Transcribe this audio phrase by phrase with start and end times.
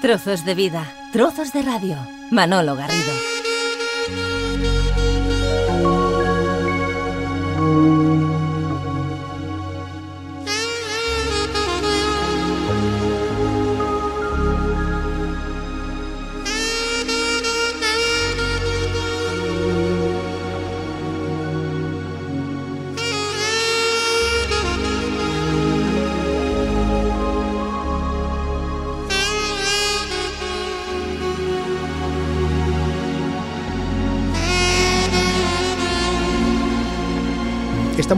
[0.00, 1.96] Trozos de vida, trozos de radio.
[2.30, 3.12] Manolo Garrido.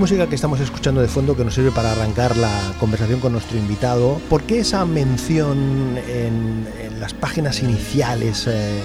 [0.01, 3.59] Música que estamos escuchando de fondo que nos sirve para arrancar la conversación con nuestro
[3.59, 6.67] invitado, ¿por qué esa mención en,
[6.99, 8.81] las páginas iniciales eh,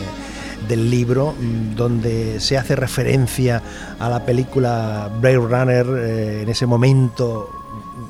[0.67, 3.63] del libro mm, donde se hace referencia
[3.97, 7.49] a la película Blade Runner eh, en ese momento,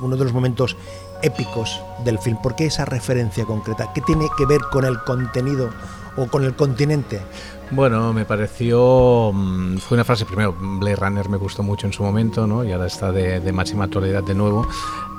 [0.01, 0.75] uno de los momentos
[1.21, 2.37] épicos del film?
[2.41, 3.93] ¿Por qué esa referencia concreta?
[3.93, 5.69] ¿Qué tiene que ver con el contenido
[6.17, 7.21] o con el continente?
[7.71, 9.31] Bueno, me pareció.
[9.33, 12.63] mm, Fue una frase, primero, Blade Runner me gustó mucho en su momento, ¿no?
[12.63, 14.67] Y ahora está de, de máxima actualidad de nuevo.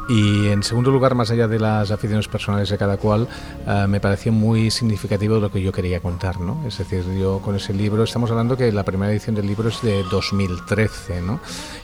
[0.09, 3.27] Y en segundo lugar, más allá de las aficiones personales de cada cual,
[3.67, 6.62] eh, me pareció muy significativo lo que yo quería contar, ¿no?
[6.67, 9.83] Es decir, yo con ese libro, estamos hablando que la primera edición del libro es
[9.83, 11.41] de 2013, ¿no?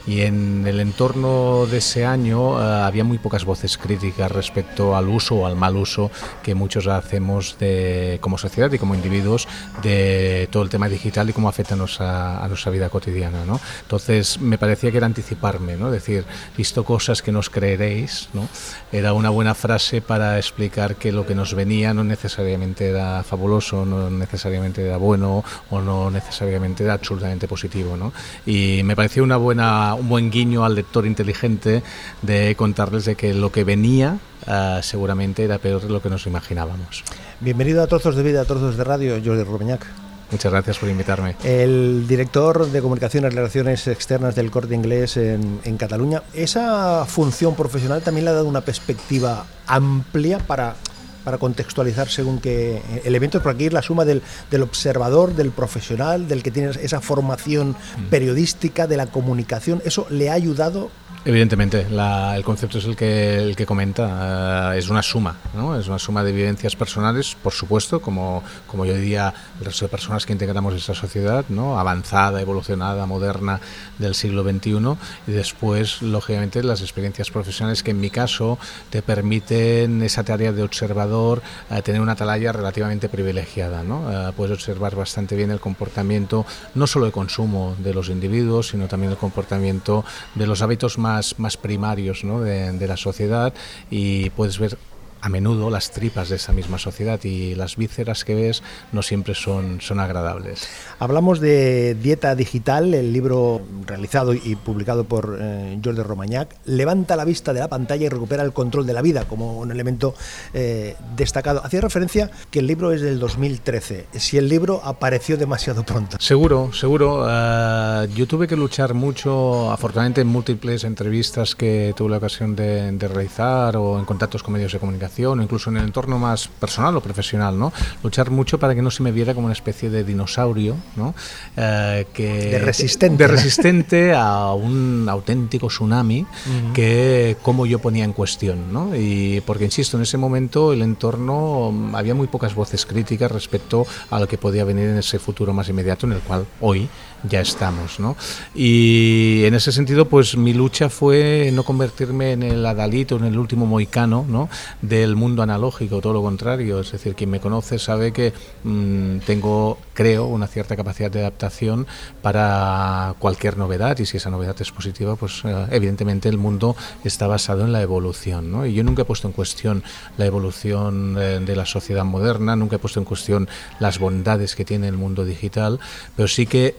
[0.07, 5.09] Y en el entorno de ese año eh, había muy pocas voces críticas respecto al
[5.09, 6.11] uso o al mal uso
[6.45, 9.49] que muchos hacemos de, como sociedad y como individuos
[9.83, 13.61] de todo el tema digital y cómo afecta a nuestra, a nuestra vida cotidiana, ¿no?
[13.83, 15.91] Entonces, me parecía que era anticiparme, ¿no?
[15.91, 16.25] Decir,
[16.57, 18.49] visto cosas que nos creeréis, ¿no?
[18.91, 23.85] Era una buena frase para explicar que lo que nos venía no necesariamente era fabuloso,
[23.85, 28.13] no necesariamente era bueno o no necesariamente era absolutamente positivo, ¿no?
[28.47, 31.83] Y me pareció una buena, un buen guiño al lector inteligente
[32.23, 36.27] de contarles de que lo que venía eh, seguramente era peor de lo que nos
[36.27, 37.05] imaginábamos.
[37.41, 40.02] Bienvenido a Trozos de Vida, Trozos de Radio, Jordi Rubeñac.
[40.33, 41.37] Muchas gracias por invitarme.
[41.45, 46.23] El director de Comunicaciones y Relaciones Externas del Corte Inglés en, en Cataluña.
[46.33, 50.75] ¿Esa función profesional también le ha dado una perspectiva amplia para,
[51.23, 53.43] para contextualizar según qué elementos?
[53.43, 57.77] Por aquí es la suma del, del observador, del profesional, del que tiene esa formación
[58.09, 59.83] periodística, de la comunicación.
[59.85, 60.91] ¿Eso le ha ayudado
[61.25, 65.79] Evidentemente, la- el concepto es el que, el que comenta, eh, es una suma, ¿no?
[65.79, 69.89] es una suma de vivencias personales, por supuesto, como, como yo diría el resto de
[69.89, 71.79] personas que integramos esta sociedad, ¿no?
[71.79, 73.61] avanzada, evolucionada, moderna
[74.01, 74.97] del siglo XXI,
[75.29, 78.59] y después, lógicamente, las experiencias profesionales que en mi caso
[78.91, 81.41] te permiten esa tarea de observador
[81.71, 83.85] eh, tener una atalaya relativamente privilegiada.
[83.85, 84.11] ¿no?
[84.11, 86.45] Eh, puedes observar bastante bien el comportamiento,
[86.75, 91.12] no solo de consumo de los individuos, sino también el comportamiento de los hábitos más,
[91.39, 92.41] más primarios ¿no?
[92.41, 93.53] de, de la sociedad
[93.91, 94.77] y puedes ver
[95.23, 99.35] a menudo las tripas de esa misma sociedad y las vísceras que ves no siempre
[99.35, 100.69] son, son agradables.
[100.99, 106.57] Hablamos de Dieta Digital, el libro realizado y publicado por eh, Jordi Romañac.
[106.65, 109.71] Levanta la vista de la pantalla y recupera el control de la vida como un
[109.71, 110.15] elemento
[110.55, 111.65] eh, destacado.
[111.65, 114.07] Hacía referencia que el libro es del 2013.
[114.15, 116.17] Si el libro apareció demasiado pronto.
[116.19, 117.27] Seguro, seguro.
[117.29, 122.91] Eh, yo tuve que luchar mucho, afortunadamente en múltiples entrevistas que tuve la ocasión de,
[122.91, 126.49] de realizar o en contactos con medios de comunicación o incluso en el entorno más
[126.49, 127.73] personal o profesional, ¿no?
[128.03, 131.15] Luchar mucho para que no se me viera como una especie de dinosaurio, ¿no?
[131.57, 133.23] Eh, que, De resistente.
[133.23, 136.27] De resistente a un auténtico tsunami
[136.75, 138.97] que como yo ponía en cuestión, ¿no?
[138.97, 143.87] Y porque, insisto, en ese momento el entorno mm, había muy pocas voces críticas respecto
[144.11, 146.89] a lo que podía venir en ese futuro más inmediato en el cual hoy
[147.29, 148.17] ya estamos, ¿no?
[148.55, 153.39] Y en ese sentido, pues mi lucha fue no convertirme en el adalito, en el
[153.39, 154.49] último moicano, ¿no?
[154.81, 156.81] Del mundo analógico, todo lo contrario.
[156.81, 158.33] Es decir, quien me conoce sabe que
[158.65, 161.87] mm, tengo, creo, una cierta capacidad de adaptación
[162.23, 167.27] para cualquier novedad y si esa novedad es positiva, pues eh, evidentemente el mundo está
[167.27, 168.67] basado en la evolución, ¿no?
[168.67, 169.83] Y yo nunca he puesto en cuestión
[170.17, 174.65] la evolución eh, de la sociedad moderna, nunca he puesto en cuestión las bondades que
[174.65, 175.79] tiene el mundo digital,
[176.17, 176.75] pero sí que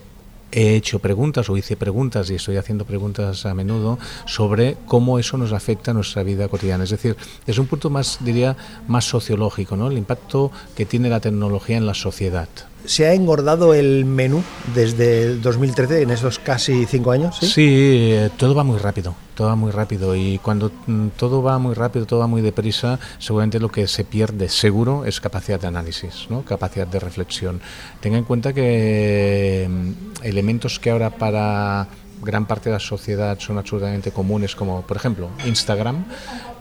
[0.53, 5.38] he hecho preguntas o hice preguntas y estoy haciendo preguntas a menudo sobre cómo eso
[5.38, 6.83] nos afecta a nuestra vida cotidiana.
[6.83, 7.15] Es decir,
[7.47, 8.55] es un punto más, diría,
[8.88, 9.88] más sociológico, ¿no?
[9.88, 12.47] El impacto que tiene la tecnología en la sociedad.
[12.85, 14.44] ¿Se ha engordado el menú
[14.75, 17.38] desde el 2013, en esos casi cinco años?
[17.39, 17.63] Sí, Sí.
[17.65, 21.74] eh, todo va muy rápido, todo va muy rápido y cuando mm, todo va muy
[21.74, 26.27] rápido, todo va muy deprisa, seguramente lo que se pierde seguro es capacidad de análisis,
[26.30, 26.44] ¿no?
[26.44, 27.62] capacidad de reflexión.
[28.00, 31.88] Tenga en cuenta que mm, elementos que ahora para
[32.23, 36.05] gran parte de la sociedad son absolutamente comunes, como por ejemplo Instagram,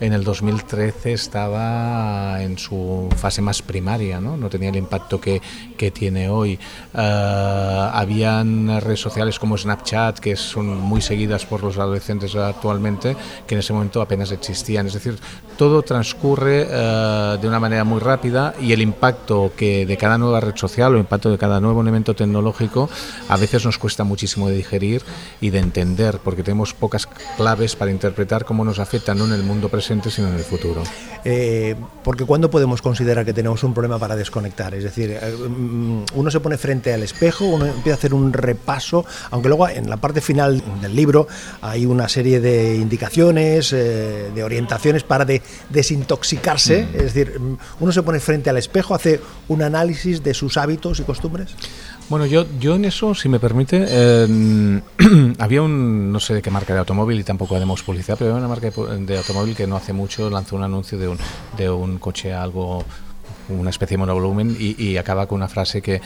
[0.01, 5.41] en el 2013 estaba en su fase más primaria, no, no tenía el impacto que,
[5.77, 6.59] que tiene hoy.
[6.93, 13.17] Uh, habían redes sociales como Snapchat, que son muy seguidas por los adolescentes actualmente,
[13.47, 14.87] que en ese momento apenas existían.
[14.87, 15.17] Es decir,
[15.57, 20.41] todo transcurre uh, de una manera muy rápida y el impacto que de cada nueva
[20.41, 22.91] red social o el impacto de cada nuevo elemento tecnológico
[23.29, 25.03] a veces nos cuesta muchísimo de digerir
[25.41, 27.07] y de entender, porque tenemos pocas
[27.37, 30.83] claves para interpretar cómo nos afecta no en el mundo presente, sino en el futuro.
[31.25, 34.75] Eh, porque ¿cuándo podemos considerar que tenemos un problema para desconectar?
[34.75, 38.33] Es decir, eh, mm, uno se pone frente al espejo, uno empieza a hacer un
[38.33, 41.29] repaso, aunque luego en la parte final del libro
[41.61, 46.97] hay una serie de indicaciones, eh, de orientaciones para de, desintoxicarse, mm.
[46.97, 50.99] es decir, mm, uno se pone frente al espejo, hace un análisis de sus hábitos
[50.99, 51.55] y costumbres.
[52.09, 54.81] Bueno, yo, yo en eso, si me permite, eh,
[55.39, 58.45] había un, no sé de qué marca de automóvil y tampoco haremos publicidad, pero había
[58.45, 61.19] una marca de, automóvil que no hace mucho lanzó un anuncio de un,
[61.57, 62.85] de un coche algo
[63.49, 66.01] una especie de monovolumen y, y, acaba con una frase que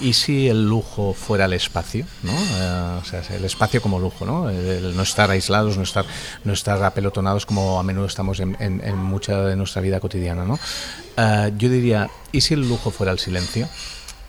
[0.00, 2.04] ¿y, si el lujo fuera el espacio?
[2.22, 2.32] ¿no?
[2.32, 4.50] Eh, o sea, el espacio como lujo, ¿no?
[4.50, 6.04] El no estar aislados, no estar,
[6.44, 10.44] no estar apelotonados como a menudo estamos en, en, en mucha de nuestra vida cotidiana.
[10.44, 10.58] ¿no?
[11.16, 13.68] Eh, yo diría, ¿y si el lujo fuera el silencio?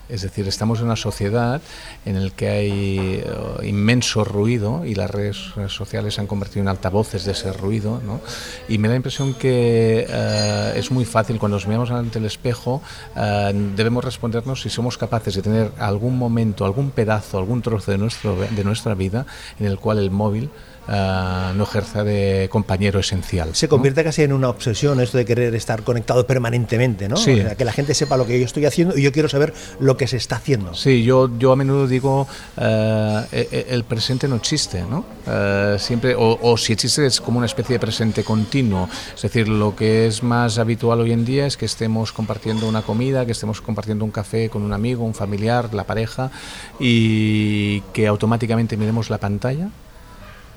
[0.08, 1.62] Es decir, estamos en una sociedad
[2.04, 5.36] en la que hay uh, inmenso ruido y las redes
[5.68, 8.00] sociales se han convertido en altavoces de ese ruido.
[8.04, 8.20] ¿no?
[8.68, 12.26] Y me da la impresión que uh, es muy fácil cuando nos miramos ante el
[12.26, 12.82] espejo,
[13.16, 17.98] uh, debemos respondernos si somos capaces de tener algún momento, algún pedazo, algún trozo de,
[17.98, 19.26] nuestro, de nuestra vida
[19.58, 20.50] en el cual el móvil
[20.88, 23.54] Uh, no ejerza de compañero esencial.
[23.54, 24.06] Se convierte ¿no?
[24.06, 27.16] casi en una obsesión esto de querer estar conectado permanentemente, ¿no?
[27.16, 27.38] Sí.
[27.38, 29.54] O sea, que la gente sepa lo que yo estoy haciendo y yo quiero saber
[29.78, 30.74] lo que se está haciendo.
[30.74, 32.26] Sí, yo, yo a menudo digo,
[32.56, 35.04] uh, el presente no existe, ¿no?
[35.24, 38.88] Uh, siempre, o, o, si existe es como una especie de presente continuo.
[39.14, 42.82] Es decir, lo que es más habitual hoy en día es que estemos compartiendo una
[42.82, 46.32] comida, que estemos compartiendo un café con un amigo, un familiar, la pareja,
[46.80, 49.68] y que automáticamente miremos la pantalla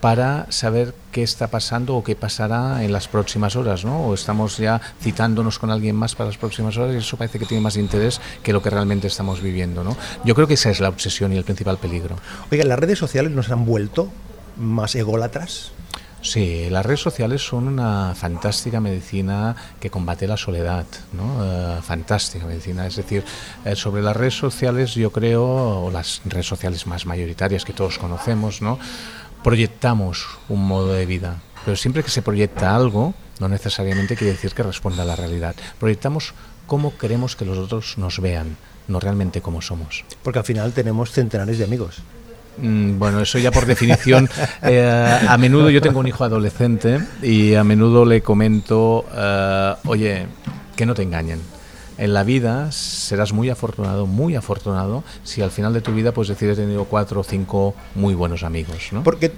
[0.01, 4.07] para saber qué está pasando o qué pasará en las próximas horas, ¿no?
[4.07, 7.45] O estamos ya citándonos con alguien más para las próximas horas y eso parece que
[7.45, 9.97] tiene más interés que lo que realmente estamos viviendo, ¿no?
[10.23, 12.17] Yo creo que esa es la obsesión y el principal peligro.
[12.51, 14.09] Oiga, ¿las redes sociales nos han vuelto
[14.57, 15.71] más ególatras?
[16.25, 21.23] Sí, las redes sociales son una fantástica medicina que combate la soledad, ¿no?
[21.23, 22.87] Uh, fantástica medicina.
[22.87, 23.23] Es decir,
[23.63, 25.45] eh, sobre las redes sociales yo creo,
[25.83, 28.79] o las redes sociales más mayoritarias que todos conocemos, ¿no?
[29.45, 34.55] Proyectamos un modo de vida, pero siempre que se proyecta algo, no necesariamente quiere decir
[34.55, 35.53] que responda a la realidad.
[35.79, 36.33] Proyectamos
[36.65, 38.57] cómo queremos que los otros nos vean,
[38.87, 40.03] no realmente cómo somos.
[40.23, 41.97] Porque al final tenemos centenares de amigos.
[42.57, 44.27] Mm, bueno, eso ya por definición.
[44.63, 50.25] Eh, a menudo yo tengo un hijo adolescente y a menudo le comento, eh, oye,
[50.75, 51.39] que no te engañen
[51.97, 56.27] en la vida serás muy afortunado, muy afortunado, si al final de tu vida pues
[56.27, 58.89] decides tener cuatro o cinco muy buenos amigos.
[58.91, 59.03] ¿no?
[59.03, 59.31] Porque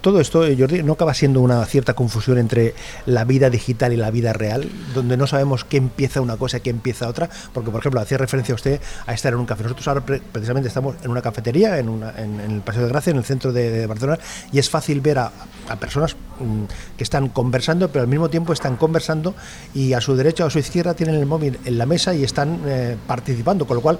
[0.00, 2.74] todo esto, Jordi, no acaba siendo una cierta confusión entre
[3.06, 6.60] la vida digital y la vida real, donde no sabemos qué empieza una cosa y
[6.60, 9.62] qué empieza otra, porque por ejemplo, hacía referencia a usted a estar en un café.
[9.62, 13.10] Nosotros ahora pre precisamente estamos en una cafetería, en, una, en, el Paseo de Gracia,
[13.10, 14.18] en el centro de, Barcelona,
[14.52, 15.30] y es fácil ver a,
[15.78, 16.64] personas mmm,
[16.96, 19.34] que están conversando, pero al mismo tiempo están conversando
[19.74, 22.60] y a su derecha o a su izquierda tienen el móvil la mesa y están
[22.66, 23.98] eh, participando, con lo cual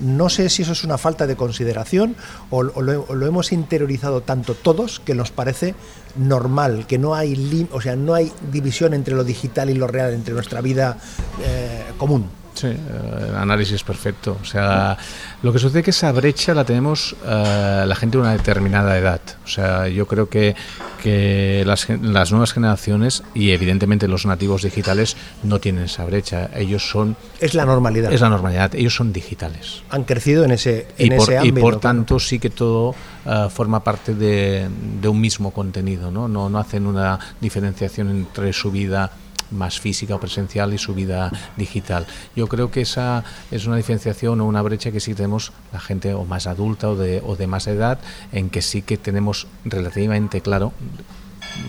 [0.00, 2.14] no sé si eso es una falta de consideración
[2.50, 5.74] o, lo, hemos interiorizado tanto todos que nos parece
[6.16, 10.12] normal, que no hay, o sea, no hay división entre lo digital y lo real,
[10.12, 10.98] entre nuestra vida
[11.42, 12.26] eh, común.
[12.58, 14.36] Sí, el análisis perfecto.
[14.42, 14.98] O sea,
[15.44, 18.98] lo que sucede es que esa brecha la tenemos uh, la gente de una determinada
[18.98, 19.20] edad.
[19.44, 20.56] O sea, yo creo que,
[21.00, 26.50] que las, las, nuevas generaciones y evidentemente los nativos digitales no tienen esa brecha.
[26.52, 27.16] Ellos son...
[27.38, 28.12] Es la normalidad.
[28.12, 28.74] Es la normalidad.
[28.74, 29.84] Ellos son digitales.
[29.90, 31.58] Han crecido en ese, en y por, ese ámbito.
[31.60, 34.68] Y por tanto sí que todo uh, forma parte de,
[35.00, 36.10] de, un mismo contenido.
[36.10, 36.26] ¿no?
[36.26, 39.12] No, no hacen una diferenciación entre su vida
[39.50, 42.06] más física o presencial y su vida digital.
[42.36, 46.14] Yo creo que esa es una diferenciación o una brecha que sí tenemos la gente
[46.14, 47.98] o más adulta o de, o de más edad,
[48.32, 50.72] en que sí que tenemos relativamente claro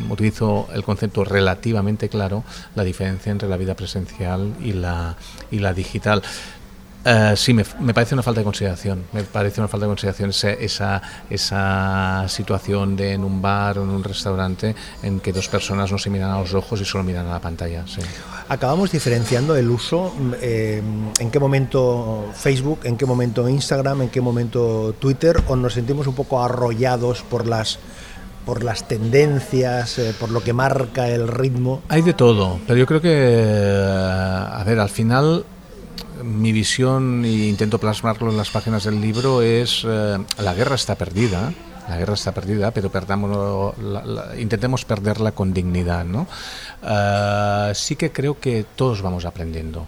[0.09, 2.43] utilizo el concepto relativamente claro
[2.75, 5.15] la diferencia entre la vida presencial y la,
[5.51, 6.21] y la digital.
[7.05, 9.05] Uh, sí, me, me, parece una falta de consideración.
[9.13, 13.83] Me parece una falta de consideración esa, esa, esa, situación de en un bar o
[13.83, 17.05] en un restaurante en que dos personas no se miran a los ojos y solo
[17.05, 17.85] miran a la pantalla.
[17.87, 18.01] Sí.
[18.49, 20.81] Acabamos diferenciando el uso, eh,
[21.19, 26.05] en qué momento Facebook, en qué momento Instagram, en qué momento Twitter, o nos sentimos
[26.05, 27.79] un poco arrollados por las
[28.45, 31.83] por las tendencias, eh, por lo que marca el ritmo.
[31.87, 33.85] Hay de todo, pero yo creo que,
[34.51, 35.45] a ver, al final
[36.23, 40.95] mi visión, e intento plasmarlo en las páginas del libro, es eh, la guerra está
[40.95, 41.53] perdida.
[41.87, 43.73] La guerra está perdida, pero perdamos,
[44.37, 46.05] intentemos perderla con dignidad.
[46.05, 46.27] ¿no?
[46.83, 49.87] Uh, sí que creo que todos vamos aprendiendo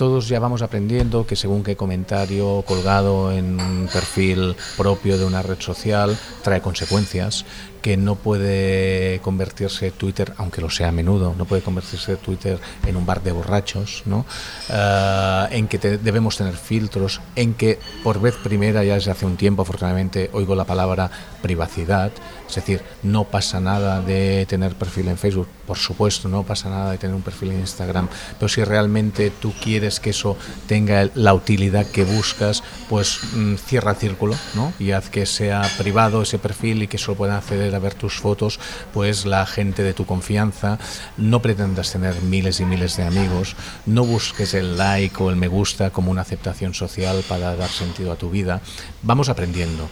[0.00, 5.42] todos ya vamos aprendiendo que según qué comentario colgado en un perfil propio de una
[5.42, 7.44] red social trae consecuencias,
[7.80, 12.96] que no puede convertirse Twitter, aunque lo sea a menudo, no puede convertirse Twitter en
[12.96, 14.26] un bar de borrachos, ¿no?
[14.68, 19.26] Uh, en que te, debemos tener filtros, en que por vez primera, ya desde hace
[19.26, 21.10] un tiempo afortunadamente, oigo la palabra
[21.42, 22.12] privacidad,
[22.48, 26.90] es decir, no pasa nada de tener perfil en Facebook, por supuesto, no pasa nada
[26.90, 28.08] de tener un perfil en Instagram,
[28.38, 33.92] pero si realmente tú quieres que eso tenga la utilidad que buscas, pues mm, cierra
[33.92, 34.72] el círculo, ¿no?
[34.78, 38.14] Y haz que sea privado ese perfil y que solo puedan acceder a ver tus
[38.14, 38.58] fotos,
[38.92, 40.78] pues la gente de tu confianza,
[41.16, 45.48] no pretendas tener miles y miles de amigos, no busques el like o el me
[45.48, 48.60] gusta como una aceptación social para dar sentido a tu vida.
[49.02, 49.88] Vamos aprendiendo.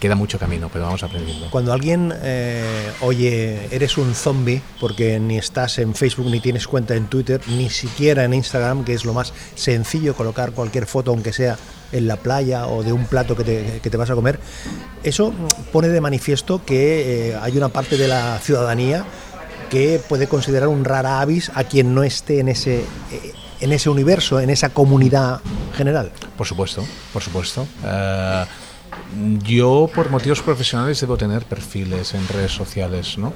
[0.00, 1.50] Queda mucho camino, pero vamos aprendiendo.
[1.50, 6.94] Cuando alguien eh, oye, eres un zombie, porque ni estás en Facebook ni tienes cuenta
[6.94, 11.32] en Twitter, ni siquiera en Instagram, que es lo más sencillo colocar cualquier foto, aunque
[11.32, 11.56] sea
[11.92, 14.38] en la playa o de un plato que te, que te vas a comer,
[15.02, 15.32] eso
[15.72, 19.04] pone de manifiesto que eh, hay una parte de la ciudadanía
[19.70, 23.90] que puede considerar un rara avis a quien no esté en ese, eh, en ese
[23.90, 25.40] universo, en esa comunidad
[25.76, 26.10] general.
[26.36, 27.66] Por supuesto, por supuesto.
[27.82, 28.46] Uh
[29.42, 33.16] yo, por motivos profesionales, debo tener perfiles en redes sociales.
[33.16, 33.32] ¿no?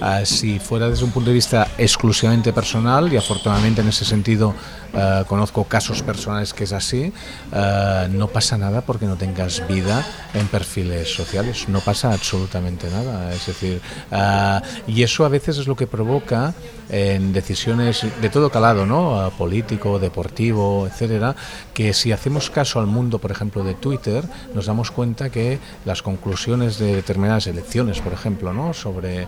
[0.00, 4.54] Uh, si fuera desde un punto de vista exclusivamente personal, y afortunadamente en ese sentido
[4.96, 7.12] uh, conozco casos personales que es así,
[7.52, 11.68] uh, no pasa nada porque no tengas vida en perfiles sociales.
[11.68, 13.32] No pasa absolutamente nada.
[13.32, 13.80] Es decir,
[14.86, 16.54] y eso a veces es lo que provoca
[16.88, 19.32] en decisiones de todo calado, ¿no?
[19.36, 21.34] político, deportivo, etcétera,
[21.74, 24.24] que si hacemos caso al mundo, por ejemplo, de Twitter,
[24.54, 28.72] nos damos cuenta que las conclusiones de determinadas elecciones, por ejemplo, ¿no?
[28.72, 29.26] sobre,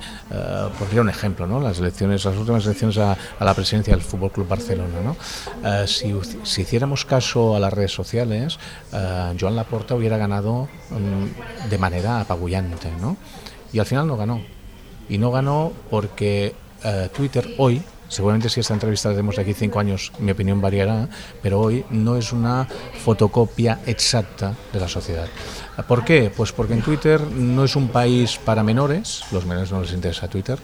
[0.78, 1.60] pondría un ejemplo, ¿no?
[1.60, 5.16] las elecciones, las últimas elecciones a, a la presidencia del Fútbol Club Barcelona, ¿no?
[5.62, 8.58] Uh, si, si, hiciéramos caso a las redes sociales,
[8.92, 13.16] uh, Joan Laporta hubiera ganado um, de manera apabullante, ¿no?
[13.72, 14.40] Y al final no ganó.
[15.08, 19.54] Y no ganó porque uh, Twitter hoy Seguramente si esta entrevista la tenemos de aquí
[19.54, 21.08] cinco años, mi opinión variará,
[21.42, 22.66] pero hoy no es una
[23.04, 25.28] fotocopia exacta de la sociedad.
[25.86, 26.32] ¿Por qué?
[26.34, 30.26] Pues porque en Twitter no es un país para menores, los menores no les interesa
[30.26, 30.58] Twitter,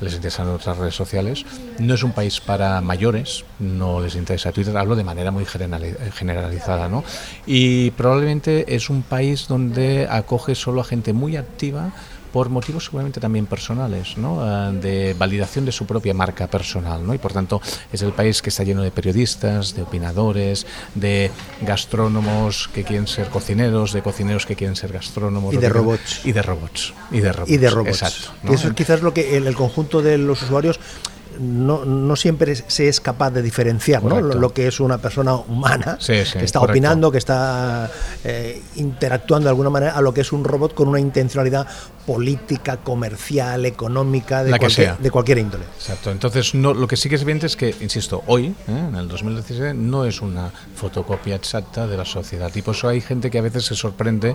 [0.00, 1.44] les interesan otras redes sociales,
[1.80, 6.88] no es un país para mayores, no les interesa Twitter, hablo de manera muy generalizada,
[6.88, 7.02] ¿no?
[7.46, 11.92] Y probablemente es un país donde acoge solo a gente muy activa,
[12.32, 14.40] por motivos seguramente también personales, ¿no?
[14.40, 17.14] Ah, de validación de su propia marca personal, ¿no?
[17.14, 17.60] y por tanto
[17.92, 21.30] es el país que está lleno de periodistas, de opinadores, de
[21.62, 26.32] gastrónomos que quieren ser cocineros, de cocineros que quieren ser gastrónomos y de robots y
[26.32, 28.02] de robots y de robots, y de robots.
[28.02, 28.52] exacto ¿no?
[28.52, 30.80] eso es quizás lo que el conjunto de los usuarios
[31.40, 34.20] no, no, siempre se es capaz de diferenciar ¿no?
[34.20, 36.72] lo, lo, que es una persona humana sí, sí, que está correcto.
[36.72, 37.90] opinando, que está
[38.24, 41.66] eh, interactuando de alguna manera, a lo que es un robot con una intencionalidad
[42.06, 45.64] política, comercial, económica, de, cualquier, de cualquier índole.
[45.76, 46.10] Exacto.
[46.10, 48.54] Entonces, no, lo que sí que es evidente es que, insisto, hoy, ¿eh?
[48.88, 52.50] en el 2016, no es una fotocopia exacta de la sociedad.
[52.54, 54.34] Y por eso hay gente que a veces se sorprende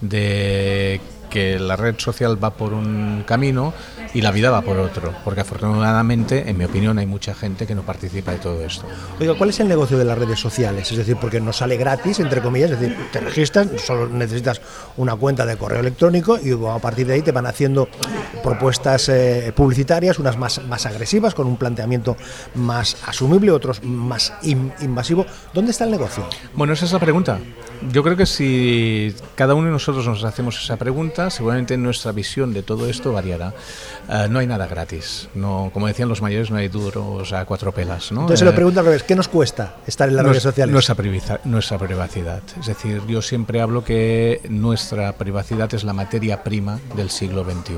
[0.00, 1.00] de
[1.36, 3.74] que la red social va por un camino
[4.14, 7.74] y la vida va por otro, porque afortunadamente, en mi opinión, hay mucha gente que
[7.74, 8.86] no participa de todo esto.
[9.20, 10.90] Oiga, ¿cuál es el negocio de las redes sociales?
[10.90, 14.62] Es decir, porque nos sale gratis, entre comillas, es decir, te registras, solo necesitas
[14.96, 17.86] una cuenta de correo electrónico y a partir de ahí te van haciendo
[18.42, 22.16] propuestas eh, publicitarias, unas más, más agresivas, con un planteamiento
[22.54, 25.26] más asumible, otros más in, invasivo.
[25.52, 26.26] ¿Dónde está el negocio?
[26.54, 27.38] Bueno, esa es la pregunta.
[27.92, 32.52] Yo creo que si cada uno de nosotros nos hacemos esa pregunta, seguramente nuestra visión
[32.52, 33.54] de todo esto variará.
[34.08, 35.28] Uh, no hay nada gratis.
[35.34, 38.12] No, como decían los mayores, no hay duros a cuatro pelas.
[38.12, 38.22] ¿no?
[38.22, 40.72] Entonces se lo pregunto al revés, ¿qué nos cuesta estar en las redes es, sociales?
[40.72, 42.42] Nuestra, privacidad, nuestra privacidad.
[42.58, 47.74] Es decir, yo siempre hablo que nuestra privacidad es la materia prima del siglo XXI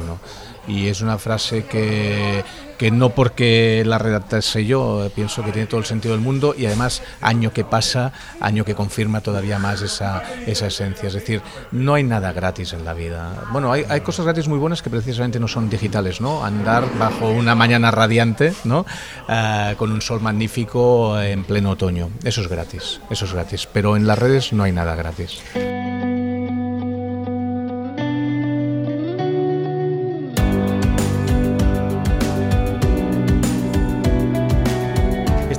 [0.68, 2.44] Y es una frase que,
[2.78, 6.54] que no porque la redactase yo, eh, pienso que tiene todo el sentido del mundo
[6.56, 11.08] y además año que pasa, año que confirma todavía más esa, esa esencia.
[11.08, 13.48] Es decir, no hay nada gratis en la vida.
[13.50, 16.44] Bueno, hay, hay cosas gratis muy buenas que precisamente no son digitales, ¿no?
[16.44, 18.86] Andar bajo una mañana radiante, ¿no?
[19.28, 22.10] Eh, con un sol magnífico en pleno otoño.
[22.22, 23.68] Eso es gratis, eso es gratis.
[23.72, 25.40] Pero en las redes no hay nada gratis.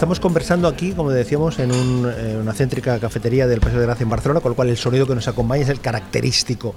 [0.09, 4.09] Estamos conversando aquí, como decíamos, en eh, una céntrica cafetería del Paseo de Gracia en
[4.09, 6.73] Barcelona, con lo cual el sonido que nos acompaña es el característico.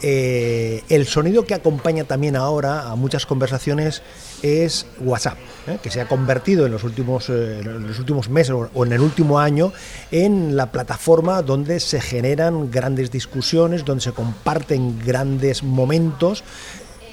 [0.00, 4.00] Eh, el sonido que acompaña también ahora a muchas conversaciones
[4.42, 5.76] es WhatsApp, ¿eh?
[5.82, 9.38] que se ha convertido en los últimos, en los últimos meses o en el último
[9.38, 9.74] año
[10.10, 16.44] en la plataforma donde se generan grandes discusiones, donde se comparten grandes momentos.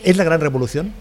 [0.02, 0.94] ¿Es la gran revolución?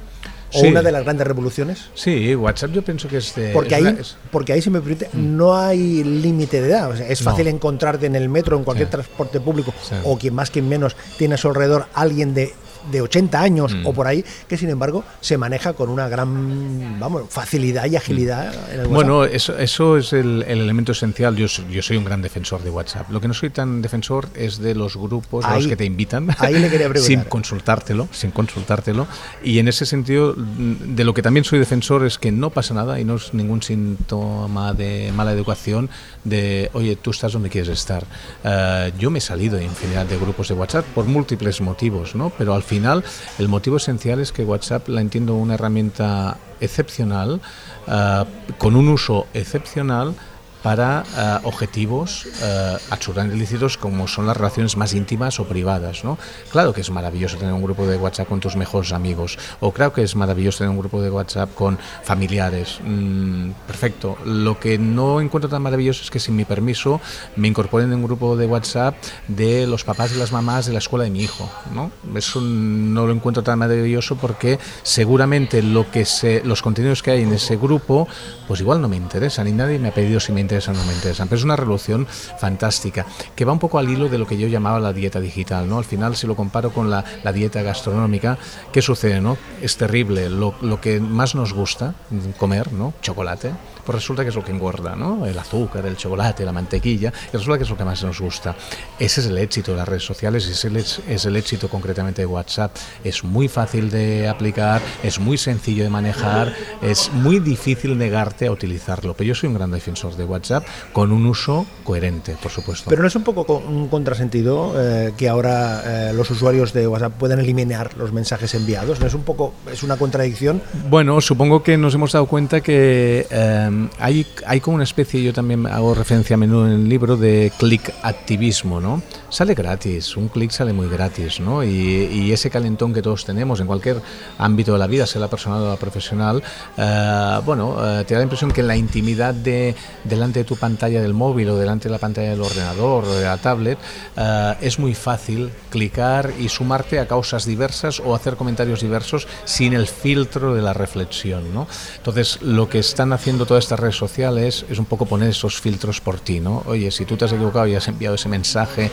[0.54, 0.68] ¿O Sí.
[0.68, 1.86] una de las grandes revoluciones?
[1.94, 3.48] Sí, WhatsApp yo pienso que es de...
[3.52, 6.90] Porque es ahí, una- es- porque ahí, si me permite, no hay límite de edad.
[6.90, 7.30] O sea, es No.
[7.32, 8.92] fácil encontrarte en el metro, en cualquier Sí.
[8.92, 9.94] transporte público, Sí.
[10.04, 12.54] o quien más, quien menos, tiene a su alrededor alguien de,
[12.90, 13.86] de 80 años Mm.
[13.86, 18.52] o por ahí, que sin embargo se maneja con una gran vamos, facilidad y agilidad
[18.72, 18.86] en el.
[18.88, 21.36] Bueno, eso, eso es el, el elemento esencial.
[21.36, 23.10] Yo, soy- yo soy un gran defensor de WhatsApp.
[23.10, 26.28] Lo que no soy tan defensor es de los grupos a los que te invitan
[26.38, 27.02] ahí le quería preguntar.
[27.06, 29.06] sin consultártelo, sin consultártelo.
[29.42, 32.74] Y en ese sentido, mm, de lo que también soy defensor es que no pasa
[32.74, 35.88] nada y no es ningún síntoma de mala educación
[36.28, 38.04] de, oye, tú estás donde quieres estar.
[38.44, 42.30] Eh, yo me he salido de infinidad de grupos de WhatsApp por múltiples motivos, ¿no?
[42.36, 43.04] Pero al final
[43.38, 47.40] el motivo esencial es que WhatsApp la entiendo una herramienta excepcional,
[47.86, 48.24] eh,
[48.58, 50.14] con un uso excepcional
[50.62, 56.04] para eh, objetivos eh, absolutamente ilícitos como son las relaciones más íntimas o privadas.
[56.04, 56.18] ¿no?
[56.50, 59.92] Claro que es maravilloso tener un grupo de WhatsApp con tus mejores amigos, o claro
[59.92, 62.80] que es maravilloso tener un grupo de WhatsApp con familiares.
[62.84, 64.16] Mm, perfecto.
[64.24, 67.00] Lo que no encuentro tan maravilloso es que sin mi permiso
[67.36, 68.94] me incorporen en un grupo de WhatsApp
[69.28, 71.50] de los papás y las mamás de la escuela de mi hijo.
[71.74, 71.90] ¿no?
[72.14, 77.22] Eso no lo encuentro tan maravilloso porque seguramente lo que se, los contenidos que hay
[77.22, 78.08] en ese grupo,
[78.48, 80.94] pues igual no me interesan y nadie me ha pedido si me interesan no me
[80.94, 81.28] interesan.
[81.28, 84.48] Pero es una revolución fantástica que va un poco al hilo de lo que yo
[84.48, 85.68] llamaba la dieta digital.
[85.68, 85.78] ¿no?
[85.78, 88.38] Al final, si lo comparo con la, la dieta gastronómica,
[88.72, 89.20] ¿qué sucede?
[89.20, 89.36] No?
[89.60, 90.30] Es terrible.
[90.30, 91.94] Lo, lo que más nos gusta
[92.38, 92.94] comer, ¿no?
[93.02, 93.52] chocolate,
[93.86, 95.24] pues resulta que es lo que engorda, ¿no?
[95.24, 98.54] El azúcar, el chocolate, la mantequilla, y resulta que es lo que más nos gusta.
[98.98, 102.22] Ese es el éxito de las redes sociales, ese es el, es el éxito concretamente
[102.22, 102.74] de WhatsApp.
[103.04, 108.50] Es muy fácil de aplicar, es muy sencillo de manejar, es muy difícil negarte a
[108.52, 109.14] utilizarlo.
[109.14, 112.90] Pero yo soy un gran defensor de WhatsApp con un uso coherente, por supuesto.
[112.90, 116.88] Pero no es un poco co- un contrasentido eh, que ahora eh, los usuarios de
[116.88, 118.98] WhatsApp puedan eliminar los mensajes enviados.
[118.98, 120.60] ¿No es un poco, es una contradicción?
[120.90, 123.68] Bueno, supongo que nos hemos dado cuenta que eh,
[123.98, 127.52] hay, hay como una especie, yo también hago referencia a menudo en el libro, de
[127.58, 129.02] click activismo, ¿no?
[129.28, 131.64] Sale gratis, un clic sale muy gratis, ¿no?
[131.64, 134.00] Y, y ese calentón que todos tenemos en cualquier
[134.38, 136.42] ámbito de la vida, sea la personal o la profesional,
[136.76, 141.00] eh, bueno, eh, te da la impresión que la intimidad de delante de tu pantalla
[141.00, 143.78] del móvil o delante de la pantalla del ordenador o de la tablet,
[144.16, 149.72] eh, es muy fácil clicar y sumarte a causas diversas o hacer comentarios diversos sin
[149.74, 151.66] el filtro de la reflexión, ¿no?
[151.96, 156.00] Entonces, lo que están haciendo todas estas redes sociales es un poco poner esos filtros
[156.00, 156.62] por ti, ¿no?
[156.66, 158.90] Oye, si tú te has equivocado y has enviado ese mensaje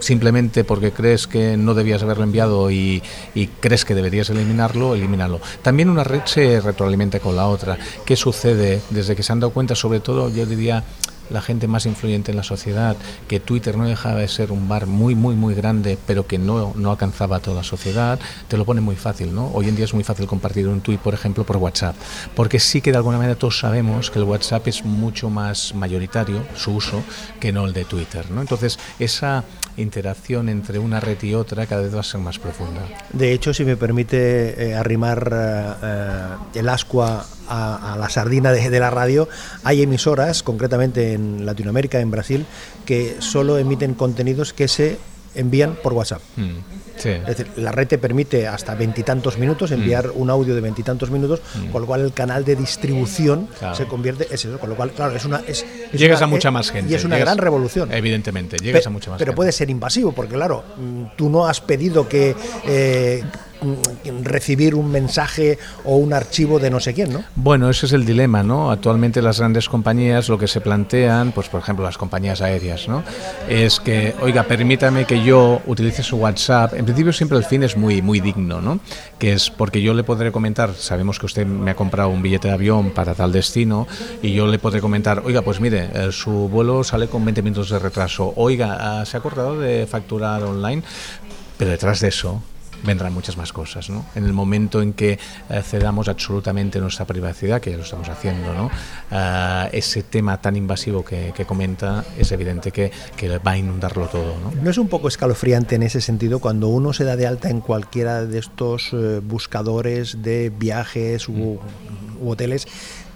[0.00, 3.02] simplemente porque crees que no debías haberlo enviado y,
[3.34, 5.40] y, crees que deberías eliminarlo, elimínalo.
[5.62, 7.78] También una red se retroalimenta con la otra.
[8.04, 8.82] ¿Qué sucede?
[8.90, 10.84] Desde que se han dado cuenta, sobre todo, yo diría,
[11.30, 12.96] la gente más influyente en la sociedad,
[13.28, 16.72] que Twitter no dejaba de ser un bar muy, muy, muy grande, pero que no,
[16.76, 19.50] no alcanzaba a toda la sociedad, te lo pone muy fácil, ¿no?
[19.52, 21.96] Hoy en día es muy fácil compartir un tweet, por ejemplo, por WhatsApp,
[22.34, 26.44] porque sí que de alguna manera todos sabemos que el WhatsApp es mucho más mayoritario,
[26.54, 27.02] su uso,
[27.40, 28.40] que no el de Twitter, ¿no?
[28.40, 29.44] Entonces, esa
[29.76, 32.82] interacción entre una red y otra cada vez va a ser más profunda.
[33.12, 38.90] De hecho, si me permite eh, arrimar eh, el ascua a, la sardina de, la
[38.90, 39.28] radio,
[39.62, 42.46] hay emisoras, concretamente en Latinoamérica, en Brasil,
[42.84, 44.98] que solo emiten contenidos que se
[45.36, 46.20] envían por WhatsApp.
[46.36, 46.50] Mm,
[46.96, 47.10] sí.
[47.10, 50.20] Es decir, la red te permite hasta veintitantos minutos enviar mm.
[50.20, 51.70] un audio de veintitantos minutos, mm.
[51.70, 53.74] con lo cual el canal de distribución claro.
[53.74, 56.30] se convierte es eso, con lo cual, claro, es una es, es llegas una, a
[56.30, 57.92] mucha más gente y es una llegas, gran revolución.
[57.92, 59.36] Evidentemente, llegas Pe a mucha más pero gente.
[59.36, 60.64] puede ser invasivo porque claro,
[61.16, 62.34] tú no has pedido que
[62.66, 63.22] eh,
[64.22, 67.24] recibir un mensaje o un archivo de no sé quién, ¿no?
[67.34, 68.70] Bueno, ese es el dilema, ¿no?
[68.70, 73.02] Actualmente las grandes compañías lo que se plantean, pues por ejemplo las compañías aéreas, ¿no?
[73.48, 76.74] Es que, oiga, permítame que yo utilice su WhatsApp.
[76.74, 78.80] En principio siempre el fin es muy, muy digno, ¿no?
[79.18, 82.48] Que es porque yo le podré comentar, sabemos que usted me ha comprado un billete
[82.48, 83.86] de avión para tal destino
[84.22, 87.70] y yo le podré comentar, oiga, pues mire, eh, su vuelo sale con 20 minutos
[87.70, 88.32] de retraso.
[88.36, 90.82] Oiga, ah, ¿se ha acordado de facturar online?
[91.58, 92.42] Pero detrás de eso
[92.84, 93.90] vendrán muchas más cosas.
[93.90, 94.06] ¿no?
[94.14, 95.18] En el momento en que
[95.50, 98.70] eh, cedamos absolutamente nuestra privacidad, que ya lo estamos haciendo, ¿no?
[99.10, 104.34] Eh, ese tema tan invasivo que, comenta, es evidente que, que, va a inundarlo todo.
[104.40, 104.52] ¿no?
[104.62, 107.60] ¿No es un poco escalofriante en ese sentido cuando uno se da de alta en
[107.60, 111.58] cualquiera de estos eh, buscadores de viajes u
[112.24, 112.66] hoteles?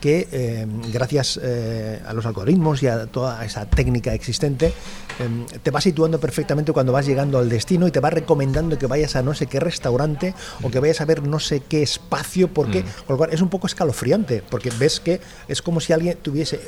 [0.01, 5.71] Que eh, gracias eh, a los algoritmos y a toda esa técnica existente eh, te
[5.71, 9.23] va situando perfectamente cuando vas llegando al destino y te va recomendando que vayas a
[9.23, 13.25] no sé qué restaurante o que vayas a ver no sé qué espacio porque mm.
[13.31, 16.59] es un poco escalofriante porque ves que es como si alguien tuviese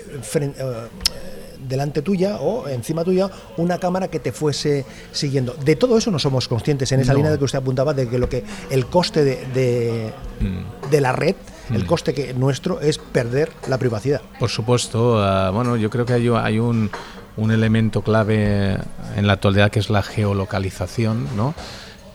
[1.68, 5.54] delante tuya o encima tuya una cámara que te fuese siguiendo.
[5.54, 8.18] De todo eso no somos conscientes en esa línea de que usted apuntaba de que
[8.18, 10.90] lo que el coste de, de, mm.
[10.90, 11.36] de la red
[11.70, 11.86] el mm.
[11.86, 14.20] coste que nuestro es perder la privacidad.
[14.38, 16.90] Por supuesto, ah, bueno, yo creo que hay, hay un,
[17.36, 18.78] un, elemento clave
[19.16, 21.54] en la actualidad que es la geolocalización, ¿no?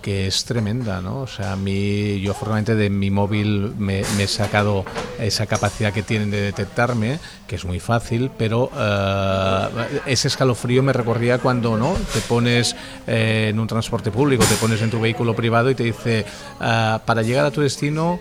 [0.08, 1.20] que es tremenda, ¿no?
[1.20, 4.86] O sea, a mí, yo afortunadamente de mi móvil me, he sacado
[5.20, 9.70] esa capacidad que tienen de detectarme, que es muy fácil, pero ah,
[10.06, 11.94] ese escalofrío me recorría cuando, ¿no?
[12.14, 12.74] Te pones
[13.06, 16.26] eh, en un transporte público, te pones en tu vehículo privado y te dice,
[16.62, 18.18] ah, para llegar a tu destino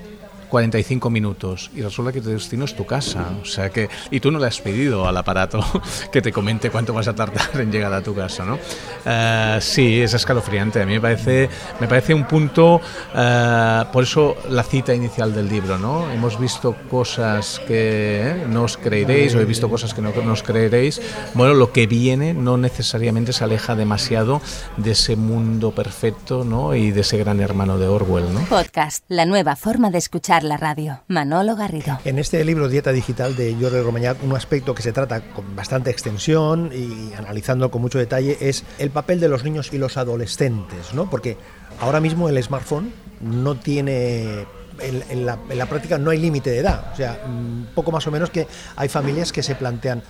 [0.49, 3.27] 45 minutos y resulta que tu destino es tu casa.
[3.43, 5.61] O sea que, y tú no le has pedido al aparato
[6.13, 8.59] que te comente cuánto vas a tardar en llegar a tu casa, ¿no?
[9.05, 10.83] Eh, sí, es escalofriante.
[10.83, 11.49] A mí me parece,
[11.81, 12.81] me parece un punto,
[13.15, 16.11] eh, por eso la cita inicial del libro, ¿no?
[16.11, 20.43] Hemos visto cosas que eh, no os creeréis o he visto cosas que no nos
[20.43, 21.01] creeréis.
[21.35, 24.41] Bueno, lo que viene no necesariamente se aleja demasiado
[24.77, 26.75] de ese mundo perfecto, ¿no?
[26.75, 28.41] Y de ese gran hermano de Orwell, ¿no?
[28.47, 31.01] Podcast, la nueva forma de escuchar la radio.
[31.09, 31.99] Manolo Garrido.
[32.05, 35.91] En este libro Dieta Digital de Jorge Romañac, un aspecto que se trata con bastante
[35.91, 40.95] extensión y analizando con mucho detalle es el papel de los niños y los adolescentes,
[40.95, 41.09] ¿no?
[41.11, 41.37] Porque
[41.81, 44.47] ahora mismo el smartphone no tiene
[44.81, 46.93] en, la, práctica no hay límite de edad.
[46.93, 48.47] O sea, mm, poco más o menos que
[48.77, 50.03] hay familias que se plantean,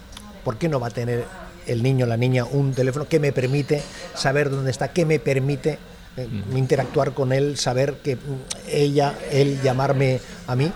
[0.44, 1.24] ¿por qué no va a tener
[1.66, 3.82] el niño o la niña un teléfono que me permite
[4.14, 5.78] saber dónde está, que me permite
[6.54, 8.18] interactuar con él, saber que
[8.68, 10.70] ella, él llamarme a mí.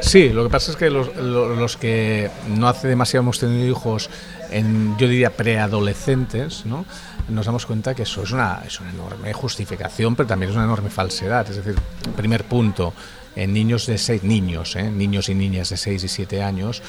[0.00, 4.10] Sí, lo que pasa es que los, que no hace demasiado hemos tenido hijos,
[4.50, 6.84] en, yo diría preadolescentes, ¿no?
[7.28, 10.64] nos damos cuenta que eso es una, es una enorme justificación, pero también es una
[10.64, 11.48] enorme falsedad.
[11.50, 11.74] Es decir,
[12.16, 12.92] primer punto,
[13.36, 14.90] en niños de seis niños, ¿eh?
[14.90, 16.82] niños y niñas de 6 y 7 años,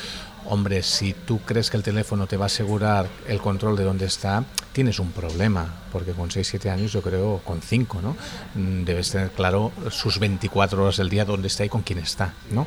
[0.50, 4.06] hombre, si tú crees que el teléfono te va a asegurar el control de dónde
[4.06, 8.16] está, tienes un problema, porque con 6, 7 años, yo creo con 5, ¿no?
[8.56, 12.34] Mm, debes tener claro sus 24 horas del día dónde está y con quién está,
[12.52, 12.66] ¿no?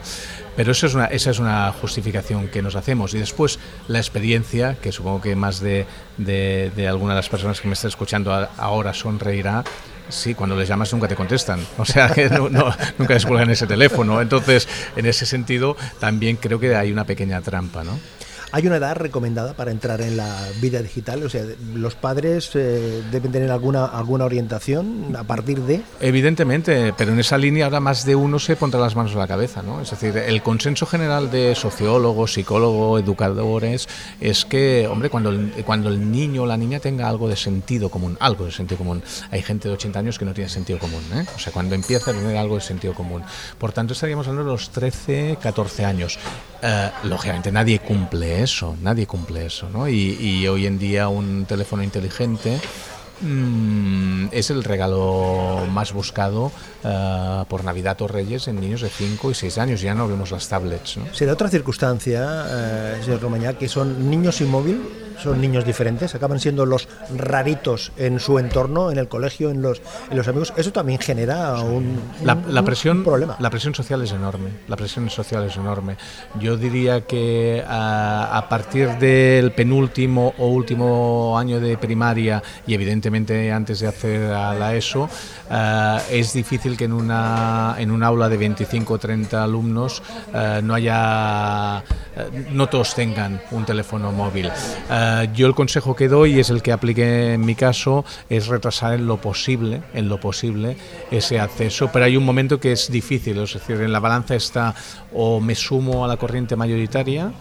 [0.56, 3.14] Pero eso es una, esa es una justificación que nos hacemos.
[3.14, 5.86] Y después la experiencia, que supongo que más de,
[6.18, 9.64] de, alguna de las personas que me está escuchando ahora sonreirá,
[10.08, 11.60] Sí, cuando les llamas nunca te contestan.
[11.78, 12.48] O sea, que no,
[12.98, 14.20] nunca descuelgan ese teléfono.
[14.20, 17.98] Entonces, en ese sentido, también creo que hay una pequeña trampa, ¿no?
[18.52, 21.22] ¿Hay una edad recomendada para entrar en la vida digital?
[21.22, 25.82] O sea, ¿los padres eh, deben tener alguna, alguna orientación a partir de...?
[26.00, 29.28] Evidentemente, pero en esa línea ahora más de uno se pondrá las manos a la
[29.28, 29.80] cabeza, ¿no?
[29.80, 33.88] Es decir, el consenso general de sociólogos, psicólogos, educadores,
[34.20, 37.88] es que, hombre, cuando el, cuando el niño o la niña tenga algo de sentido
[37.88, 41.02] común, algo de sentido común, hay gente de 80 años que no tiene sentido común,
[41.14, 41.24] ¿eh?
[41.36, 43.22] O sea, cuando empieza a tener algo de sentido común.
[43.58, 46.18] Por tanto, estaríamos hablando de los 13, 14 años.
[46.62, 49.88] Eh, lógicamente nadie cumple eso, nadie cumple eso, ¿no?
[49.88, 52.60] Y, y hoy en día un teléfono inteligente
[53.20, 56.52] Mm, es el regalo más buscado
[56.84, 59.80] uh, por Navidad o Reyes en niños de 5 y 6 años.
[59.80, 60.96] Ya no vemos las tablets.
[60.96, 61.12] ¿no?
[61.12, 64.80] Se da otra circunstancia, eh, señor Romañá, que son niños sin móvil,
[65.22, 69.82] son niños diferentes, acaban siendo los raritos en su entorno, en el colegio, en los,
[70.10, 70.54] en los amigos.
[70.56, 73.36] Eso también genera un, la, presión, problema.
[73.38, 74.50] La presión social es enorme.
[74.66, 75.96] La presión social es enorme.
[76.40, 83.09] Yo diría que a, a partir del penúltimo o último año de primaria y evidentemente
[83.52, 85.08] antes de hacer a la ESO,
[85.50, 90.60] eh, es difícil que en una, en un aula de 25 o 30 alumnos eh,
[90.62, 94.50] no haya, eh, no todos tengan un teléfono móvil.
[95.34, 99.06] Yo el consejo que doy es el que apliqué en mi caso, es retrasar en
[99.06, 100.76] lo posible, en lo posible
[101.10, 104.74] ese acceso, pero hay un momento que es difícil, es decir, en la balanza está
[105.12, 107.32] o me sumo a la corriente mayoritaria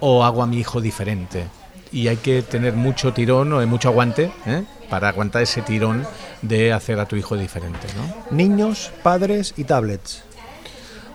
[0.00, 1.59] o hago a mi hijo diferente.
[1.92, 4.64] Y hay que tener mucho tirón o mucho aguante ¿eh?
[4.88, 6.06] para aguantar ese tirón
[6.42, 7.86] de hacer a tu hijo diferente.
[7.96, 8.36] ¿no?
[8.36, 10.22] Niños, padres y tablets.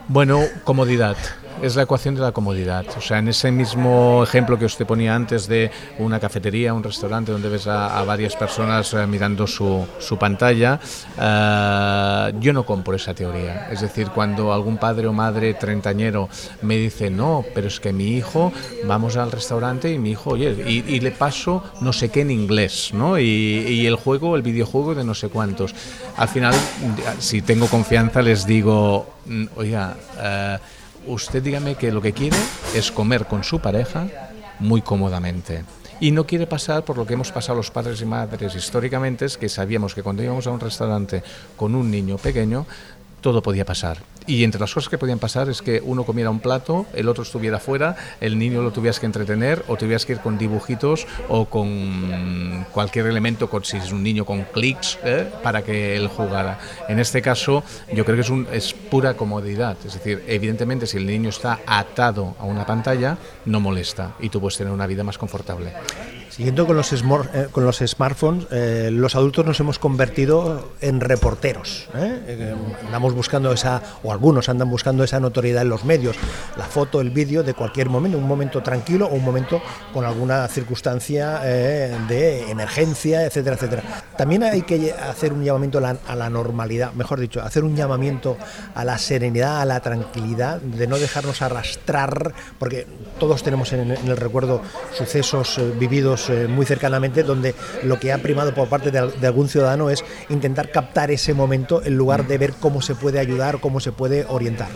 [0.07, 1.17] Bueno, comodidad
[1.61, 2.85] es la ecuación de la comodidad.
[2.97, 7.31] O sea, en ese mismo ejemplo que usted ponía antes de una cafetería, un restaurante
[7.31, 10.79] donde ves a, varias personas eh, mirando su, su pantalla,
[11.19, 13.69] eh, yo no compro esa teoría.
[13.71, 16.29] Es decir, cuando algún padre o madre treintañero
[16.61, 18.51] me dice, no, pero es que mi hijo,
[18.85, 22.91] vamos al restaurante y mi hijo, oye, y, le paso no sé qué en inglés,
[22.93, 23.19] ¿no?
[23.19, 25.75] Y, y, el juego, el videojuego de no sé cuántos.
[26.17, 26.53] Al final,
[27.19, 30.57] si tengo confianza, les digo, mm, oiga, uh,
[31.07, 32.37] usted dígame que lo que quiere
[32.73, 34.07] es comer con su pareja
[34.59, 35.63] muy cómodamente.
[35.99, 39.37] Y no quiere pasar por lo que hemos pasado los padres y madres históricamente, es
[39.37, 41.23] que sabíamos que cuando íbamos a un restaurante
[41.55, 42.65] con un niño pequeño,
[43.25, 43.97] todo podía pasar.
[44.27, 47.23] Y entre las cosas que podían pasar es que uno comiera un plato, el otro
[47.23, 51.45] estuviera fuera, el niño lo tuvieras que entretener o tuvieras que ir con dibujitos o
[51.45, 55.27] con cualquier elemento, con, si es un niño con clics, ¿eh?
[55.41, 56.59] para que él jugara.
[56.87, 59.75] En este caso, yo creo que es, un, es pura comodidad.
[59.83, 64.39] Es decir, evidentemente, si el niño está atado a una pantalla, no molesta y tú
[64.39, 65.73] puedes tener una vida más confortable.
[66.35, 71.87] Siguiendo con los, eh, con los smartphones, eh, los adultos nos hemos convertido en reporteros.
[71.95, 72.53] ¿eh?
[72.83, 76.17] Andamos buscando esa, o algunos andan buscando esa notoriedad en los medios,
[76.57, 79.61] la foto, el vídeo de cualquier momento, un momento tranquilo o un momento
[79.93, 83.83] con alguna circunstancia de emergencia, etcétera, etcétera.
[84.17, 88.35] También hay que hacer un llamamiento a la, normalidad, mejor dicho, hacer un llamamiento
[88.73, 92.87] a la serenidad, a la tranquilidad, de no dejarnos arrastrar, porque
[93.19, 94.61] todos tenemos en el recuerdo
[94.97, 99.89] sucesos vividos eh, muy cercanamente, donde lo que ha primado por parte de, algún ciudadano
[99.89, 103.91] es intentar captar ese momento en lugar de ver cómo se puede ayudar, cómo se
[103.91, 104.67] puede orientar.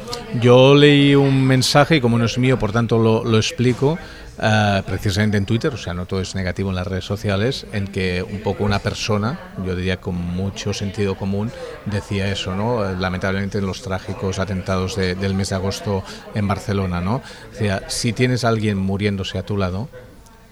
[0.41, 3.97] Yo leí un mensaje, y como no es mío, por tanto lo, explico,
[4.41, 7.87] eh, precisamente en Twitter, o sea, no todo es negativo en las redes sociales, en
[7.87, 11.51] que un poco una persona, yo diría con mucho sentido común,
[11.85, 12.83] decía eso, ¿no?
[12.93, 17.21] Lamentablemente en los trágicos atentados del mes de agosto en Barcelona, ¿no?
[17.51, 19.89] Decía, si tienes a alguien muriéndose a tu lado,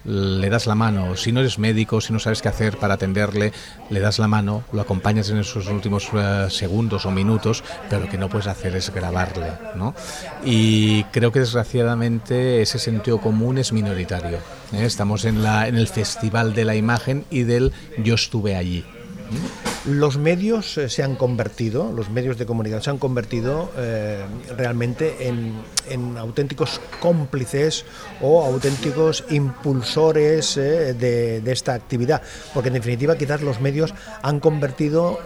[0.04, 3.52] le das la mano, si no eres médico, si no sabes qué hacer para atenderle,
[3.90, 8.08] le das la mano, lo acompañas en esos últimos eh, segundos o minutos, pero lo
[8.08, 9.52] que no puedes hacer es grabarle.
[9.74, 9.94] ¿no?
[10.44, 14.38] Y creo que desgraciadamente ese sentido común es minoritario.
[14.72, 14.84] ¿eh?
[14.84, 18.84] Estamos en, la, en el festival de la imagen y del yo estuve allí.
[19.88, 24.22] Los medios eh, se han convertido, los medios de comunicación se han convertido eh,
[24.54, 27.86] realmente en, auténticos cómplices
[28.20, 32.20] o auténticos impulsores eh, de, esta actividad,
[32.52, 35.18] porque en definitiva quizás los medios han convertido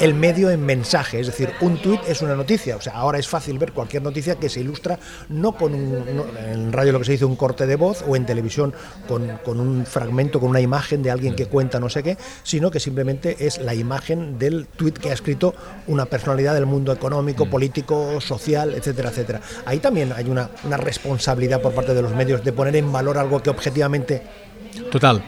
[0.00, 3.28] el medio en mensaje, es decir, un tuit es una noticia, o sea, ahora es
[3.28, 6.04] fácil ver cualquier noticia que se ilustra no con un,
[6.38, 8.72] en radio lo que se dice un corte de voz o en televisión
[9.06, 12.70] con, con un fragmento, con una imagen de alguien que cuenta no sé qué, sino
[12.70, 13.89] que simplemente es la imagen
[14.38, 15.54] del tuit que ha escrito
[15.86, 17.50] una personalidad del mundo económico, mm.
[17.50, 19.40] político, social, etcétera, etcétera.
[19.66, 23.18] Ahí también hay una, una responsabilidad por parte de los medios de poner en valor
[23.18, 24.22] algo que objetivamente...
[24.90, 25.22] Total,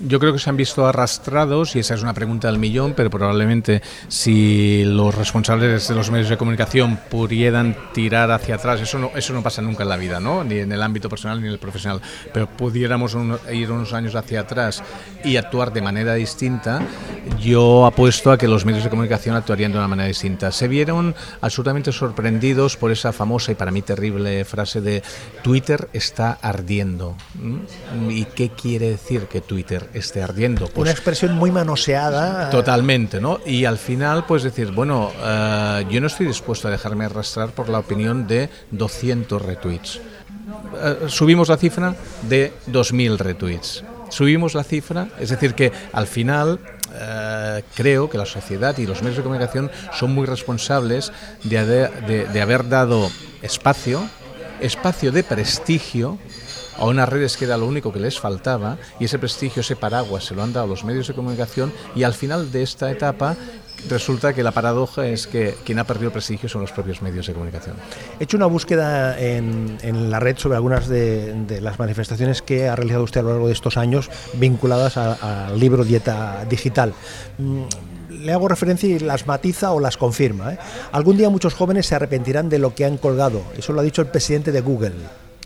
[0.00, 3.10] yo creo que se han visto arrastrados, y esa es una pregunta del millón, pero
[3.10, 9.10] probablemente si los responsables de los medios de comunicación pudieran tirar hacia atrás, eso no,
[9.16, 10.44] eso no pasa nunca en la vida, ¿no?
[10.44, 12.00] ni en el ámbito personal ni en el profesional,
[12.32, 13.16] pero pudiéramos
[13.52, 14.82] ir unos años hacia atrás
[15.24, 16.80] y actuar de manera distinta,
[17.40, 20.52] yo apuesto a que los medios de comunicación actuarían de una manera distinta.
[20.52, 25.02] Se vieron absolutamente sorprendidos por esa famosa y para mí terrible frase de
[25.42, 27.16] Twitter está ardiendo.
[28.08, 30.66] ¿Y qué quiere decir que Twitter esté ardiendo.
[30.66, 32.50] Pues, Una expresión muy manoseada.
[32.50, 33.40] Totalmente, ¿no?
[33.44, 37.68] Y al final, pues decir, bueno, eh, yo no estoy dispuesto a dejarme arrastrar por
[37.68, 40.00] la opinión de 200 retweets.
[40.82, 43.84] Eh, subimos la cifra de 2.000 retweets.
[44.10, 46.58] Subimos la cifra, es decir, que al final
[46.94, 51.12] eh, creo que la sociedad y los medios de comunicación son muy responsables
[51.44, 53.10] de, de haber dado
[53.42, 54.08] espacio,
[54.60, 56.18] espacio de prestigio
[56.78, 60.24] a unas redes que era lo único que les faltaba y ese prestigio, ese paraguas
[60.24, 63.36] se lo han dado los medios de comunicación y al final de esta etapa
[63.88, 67.26] resulta que la paradoja es que quien ha perdido el prestigio son los propios medios
[67.26, 67.76] de comunicación.
[68.18, 72.76] He hecho una búsqueda en, en la red sobre algunas de, las manifestaciones que ha
[72.76, 76.92] realizado usted a lo largo de estos años vinculadas al libro Dieta Digital
[77.38, 77.62] mm,
[78.10, 80.54] le hago referencia y las matiza o las confirma.
[80.54, 80.58] ¿eh?
[80.92, 83.42] Algún día muchos jóvenes se arrepentirán de lo que han colgado.
[83.56, 84.94] Eso lo ha dicho el presidente de Google.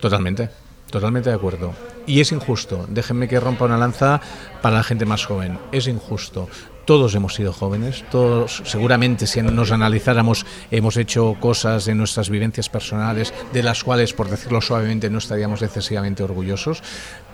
[0.01, 0.49] Totalmente.
[0.93, 1.73] Totalmente de acuerdo.
[2.07, 4.21] Y es injusto, déjenme que rompa una lanza
[4.61, 6.49] para la gente más joven, es injusto.
[6.85, 12.69] Todos hemos sido jóvenes, todos seguramente si nos analizáramos hemos hecho cosas en nuestras vivencias
[12.69, 16.83] personales de las cuales, por decirlo suavemente, no estaríamos excesivamente orgullosos,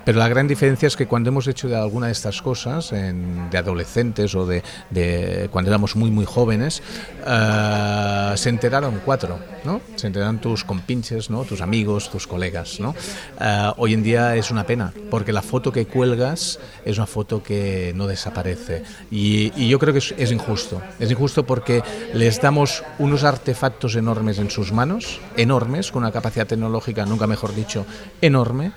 [0.05, 3.57] pero la gran diferencia es que cuando hemos hecho de alguna de estas cosas, de
[3.57, 6.81] adolescentes o de, cuando éramos muy, muy jóvenes,
[7.27, 9.81] eh, se enteraron cuatro, ¿no?
[9.97, 11.43] Se enteraron tus compinches, ¿no?
[11.43, 12.95] Tus amigos, tus colegas, ¿no?
[13.39, 17.41] Eh, hoy en día es una pena, porque la foto que cuelgas es una foto
[17.43, 18.83] que no desaparece.
[19.11, 20.81] Y, yo creo que es, es injusto.
[20.99, 26.47] Es injusto porque les damos unos artefactos enormes en sus manos, enormes, con una capacidad
[26.47, 27.85] tecnológica, nunca mejor dicho,
[28.21, 28.73] enorme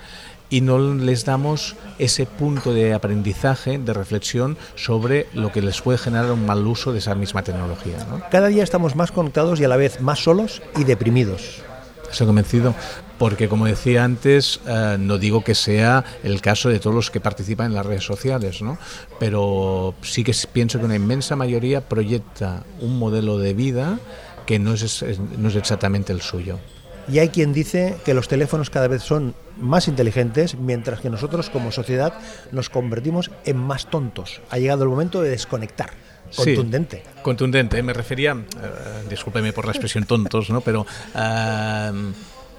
[0.52, 5.96] y no les damos ese punto de aprendizaje, de reflexión sobre lo que les puede
[5.96, 7.96] generar un mal uso de esa misma tecnología.
[8.30, 11.62] Cada día estamos más conectados y a la vez más solos y deprimidos.
[12.10, 12.74] Estoy convencido,
[13.22, 17.20] porque como decía antes, eh, no digo que sea el caso de todos los que
[17.20, 18.78] participan en las redes sociales, ¿no?
[19.20, 24.00] pero sí que pienso que una inmensa mayoría proyecta un modelo de vida
[24.44, 25.04] que no es,
[25.38, 26.58] no es exactamente el suyo.
[27.06, 31.48] Y hay quien dice que los teléfonos cada vez son más inteligentes, mientras que nosotros
[31.48, 32.14] como sociedad
[32.50, 34.40] nos convertimos en más tontos.
[34.50, 35.90] Ha llegado el momento de desconectar.
[36.34, 37.04] Contundente.
[37.22, 37.82] contundente.
[37.82, 40.62] Me refería, uh, discúlpeme por la expresión tontos, ¿no?
[40.62, 42.12] pero uh, Mm,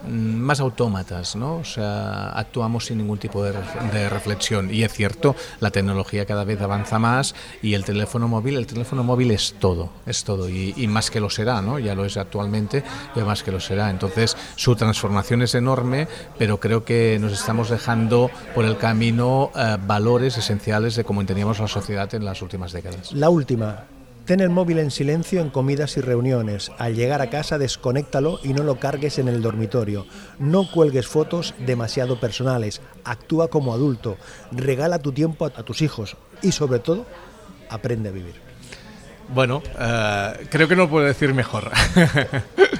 [0.07, 1.57] más autómatas, ¿no?
[1.57, 3.53] O sea, actuamos sin ningún tipo de,
[4.09, 4.73] reflexión.
[4.73, 9.03] Y es cierto, la tecnología cada vez avanza más y el teléfono móvil, el teléfono
[9.03, 10.49] móvil es todo, es todo.
[10.49, 11.79] Y, más que lo será, ¿no?
[11.79, 12.83] Ya lo es actualmente
[13.15, 13.89] y más que lo será.
[13.89, 19.77] Entonces, su transformación es enorme, pero creo que nos estamos dejando por el camino eh,
[19.85, 23.11] valores esenciales de cómo entendíamos la sociedad en las últimas décadas.
[23.13, 23.85] La última,
[24.25, 26.71] Ten el móvil en silencio en comidas y reuniones.
[26.77, 30.05] Al llegar a casa desconéctalo y no lo cargues en el dormitorio.
[30.39, 32.79] No cuelgues fotos demasiado personales.
[33.03, 34.15] Actúa como adulto.
[34.53, 36.15] Regala tu tiempo a, tus hijos.
[36.41, 37.05] Y sobre todo,
[37.69, 38.35] aprende a vivir.
[39.27, 41.69] Bueno, eh, creo que no puedo decir mejor.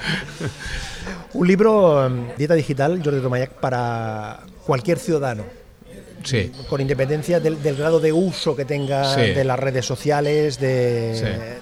[1.34, 5.44] Un libro, em, Dieta Digital, Jordi Tomayac, para cualquier ciudadano
[6.68, 11.58] con independencia del, grado de uso que tenga de las redes sociales, de,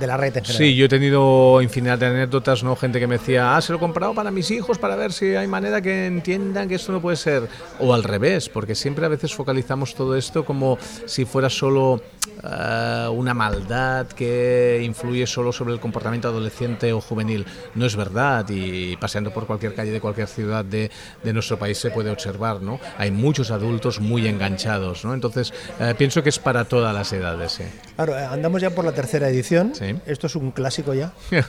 [0.00, 0.56] la red en general.
[0.56, 2.76] Sí, yo he tenido infinidad de anécdotas, ¿no?
[2.76, 5.34] Gente que me decía, ah, se lo he comprado para mis hijos para ver si
[5.34, 7.48] hay manera que entiendan que esto no puede ser.
[7.80, 12.00] O al revés, porque siempre a veces focalizamos todo esto como si fuera solo
[12.42, 17.44] eh, una maldad que influye solo sobre el comportamiento adolescente o juvenil.
[17.74, 20.90] No es verdad y paseando por cualquier calle de cualquier ciudad de,
[21.22, 22.80] de nuestro país se puede observar, ¿no?
[22.96, 25.14] Hay muchos adultos muy enganchados, ¿no?
[25.14, 27.60] Entonces, eh, pienso que es para todas las edades.
[27.96, 29.72] Claro, eh, andamos ya por la tercera edición.
[30.06, 31.12] ¿Esto es un clásico ya?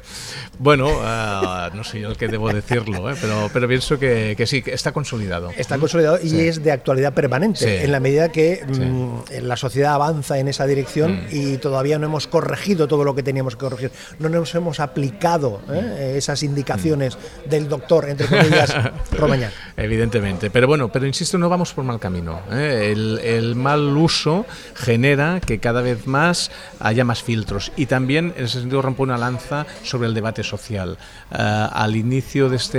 [0.60, 4.62] bueno, eh, no sé yo el que debo decirlo, pero, pero pienso que, que, sí,
[4.62, 5.52] que está consolidado.
[5.58, 10.40] Está consolidado y es de actualidad permanente, en la medida que mm, la sociedad avanza
[10.40, 11.28] en esa dirección mm.
[11.32, 13.92] y todavía no hemos corregido todo lo que teníamos que corregir.
[14.20, 16.18] No nos hemos aplicado mm.
[16.18, 17.18] esas indicaciones
[17.50, 18.74] del doctor, entre comillas,
[19.12, 19.52] Romañán.
[19.78, 22.39] Evidentemente, pero bueno, pero insisto, no vamos por mal camino.
[22.52, 22.92] ¿Eh?
[22.92, 28.60] El, mal uso genera que cada vez más haya más filtros y también en ese
[28.60, 30.98] sentido rompe una lanza sobre el debate social.
[31.32, 32.78] Eh, al inicio de, este,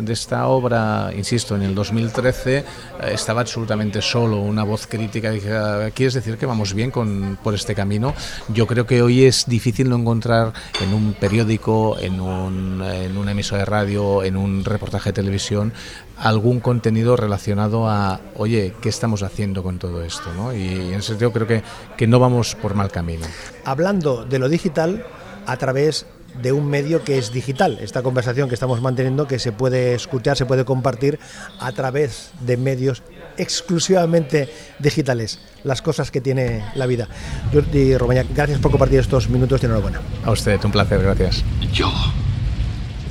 [0.00, 2.64] de esta obra, insisto, en el 2013 eh,
[3.12, 7.54] estaba absolutamente solo, una voz crítica dije, ah, ¿quieres decir que vamos bien con, por
[7.54, 8.14] este camino?
[8.48, 13.32] Yo creo que hoy es difícil no encontrar en un periódico, en, un, en una
[13.32, 15.72] emisora de radio, en un reportaje de televisión,
[16.18, 20.32] algún contenido relacionado a, oye, ¿qué estamos haciendo con todo esto?
[20.34, 20.52] ¿no?
[20.54, 21.62] Y en ese sentido creo que,
[21.96, 23.26] que no vamos por mal camino.
[23.64, 25.04] Hablando de lo digital
[25.46, 26.06] a través
[26.42, 30.36] de un medio que es digital, esta conversación que estamos manteniendo, que se puede escuchar,
[30.36, 31.18] se puede compartir
[31.58, 33.02] a través de medios
[33.36, 37.08] exclusivamente digitales, las cosas que tiene la vida.
[37.52, 40.00] Jordi Romaña, gracias por compartir estos minutos de enhorabuena.
[40.24, 41.44] A usted, un placer, gracias.
[41.72, 41.90] Yo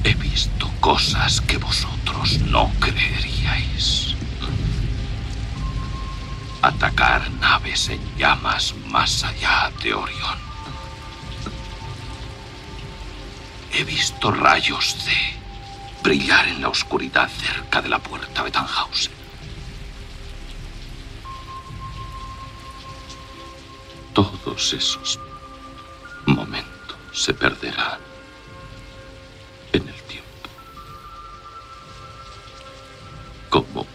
[0.07, 4.15] he visto cosas que vosotros no creeríais
[6.61, 10.39] atacar naves en llamas más allá de Orión.
[13.73, 15.19] He visto rayos de
[16.03, 19.11] brillar en la oscuridad cerca de la puerta de Tannhausen.
[24.13, 25.19] Todos esos
[26.25, 28.07] momentos se perderán
[33.49, 33.85] como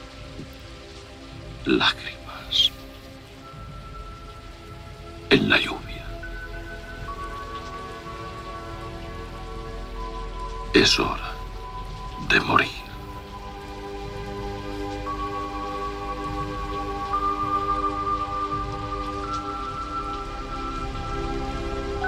[1.64, 2.72] lágrimas
[5.30, 6.04] en la lluvia.
[10.74, 11.32] Es hora
[12.28, 12.82] de morir.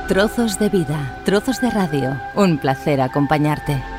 [0.09, 2.20] Trozos de vida, trozos de radio.
[2.35, 3.93] Un placer acompañarte.